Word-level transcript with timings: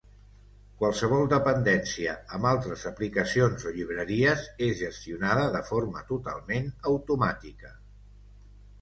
Qualsevol 0.77 1.27
dependència 1.33 2.15
amb 2.37 2.49
altres 2.53 2.87
aplicacions 2.91 3.67
o 3.67 3.75
llibreries 3.77 4.49
és 4.71 4.75
gestionada 4.83 5.47
de 5.59 5.65
forma 5.71 6.05
totalment 6.13 6.71
automàtica. 6.97 7.77